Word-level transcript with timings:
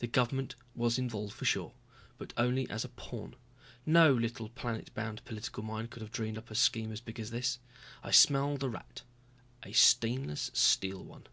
The 0.00 0.06
government 0.06 0.56
was 0.74 0.98
involved 0.98 1.32
for 1.32 1.46
sure 1.46 1.72
but 2.18 2.34
only 2.36 2.68
as 2.68 2.84
a 2.84 2.90
pawn. 2.90 3.34
No 3.86 4.12
little 4.12 4.50
planet 4.50 4.92
bound 4.92 5.24
political 5.24 5.62
mind 5.62 5.88
could 5.88 6.02
have 6.02 6.12
dreamed 6.12 6.36
up 6.36 6.50
as 6.50 6.58
big 6.68 6.90
a 6.90 6.92
scheme 6.92 6.92
as 6.92 7.30
this. 7.30 7.58
I 8.02 8.10
smelled 8.10 8.62
a 8.62 8.68
rat 8.68 9.00
a 9.62 9.72
stainless 9.72 10.50
steel 10.52 11.02
one. 11.02 11.28